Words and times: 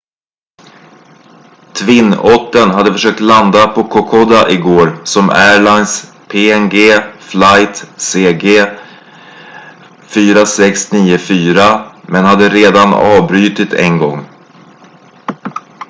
twin 1.73 2.13
ottern 2.13 2.69
hade 2.71 2.91
försökt 2.93 3.19
landa 3.19 3.67
på 3.67 3.83
kokoda 3.83 4.49
igår 4.49 5.01
som 5.03 5.29
airlines 5.29 6.13
png 6.27 6.77
flight 7.19 7.75
cg 7.97 8.65
4694 10.07 11.91
men 12.07 12.25
hade 12.25 12.49
redan 12.49 12.93
avbrutit 12.93 13.73
en 13.73 13.97
gång 13.97 14.25